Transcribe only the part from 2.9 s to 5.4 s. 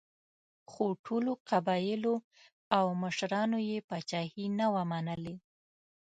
مشرانو یې پاچاهي نه وه منلې.